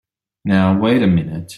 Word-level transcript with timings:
Now 0.45 0.77
wait 0.79 1.03
a 1.03 1.07
minute! 1.07 1.49